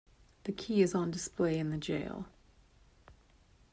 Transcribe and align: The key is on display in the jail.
The 0.45 0.51
key 0.51 0.81
is 0.81 0.95
on 0.95 1.11
display 1.11 1.59
in 1.59 1.69
the 1.69 1.77
jail. 1.77 2.25